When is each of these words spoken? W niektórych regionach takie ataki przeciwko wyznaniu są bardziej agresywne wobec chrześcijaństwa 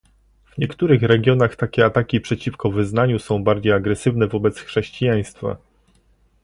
W 0.49 0.57
niektórych 0.57 1.01
regionach 1.03 1.55
takie 1.55 1.85
ataki 1.85 2.21
przeciwko 2.21 2.71
wyznaniu 2.71 3.19
są 3.19 3.43
bardziej 3.43 3.71
agresywne 3.73 4.27
wobec 4.27 4.59
chrześcijaństwa 4.59 5.57